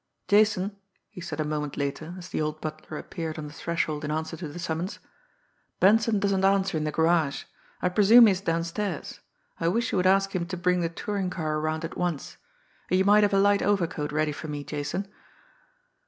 [0.27, 0.77] "Jason,"
[1.11, 4.35] he said a moment later, as the old butler appeared on the threshold in answer
[4.35, 4.97] to the summons,
[5.79, 7.43] "Benson doesn't answer in the garage.
[7.83, 9.19] I presume he is downstairs.
[9.59, 12.37] I wish you would ask him to bring the touring car around at once.
[12.89, 15.07] And you might have a light overcoat ready for me Jason."